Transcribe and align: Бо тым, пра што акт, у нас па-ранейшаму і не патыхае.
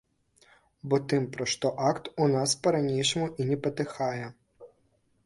Бо 0.93 0.99
тым, 1.11 1.27
пра 1.35 1.45
што 1.53 1.71
акт, 1.89 2.09
у 2.25 2.29
нас 2.37 2.55
па-ранейшаму 2.63 3.27
і 3.43 3.47
не 3.51 3.57
патыхае. 3.67 4.25